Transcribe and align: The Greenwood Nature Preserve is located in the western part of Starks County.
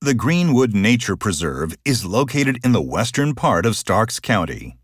The 0.00 0.14
Greenwood 0.14 0.74
Nature 0.74 1.16
Preserve 1.16 1.74
is 1.84 2.04
located 2.04 2.64
in 2.64 2.70
the 2.70 2.80
western 2.80 3.34
part 3.34 3.66
of 3.66 3.74
Starks 3.74 4.20
County. 4.20 4.77